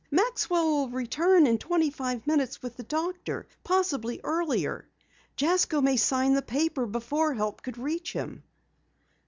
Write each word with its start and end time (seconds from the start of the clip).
"Maxwell 0.09 0.65
will 0.67 0.89
return 0.89 1.45
in 1.45 1.59
twenty 1.59 1.91
five 1.91 2.25
minutes 2.25 2.63
with 2.63 2.75
the 2.75 2.81
doctor, 2.81 3.47
possibly 3.63 4.19
earlier. 4.23 4.89
Jasko 5.37 5.79
may 5.79 5.95
sign 5.97 6.33
the 6.33 6.41
paper 6.41 6.87
before 6.87 7.35
help 7.35 7.61
could 7.61 7.77
reach 7.77 8.13
him." 8.13 8.41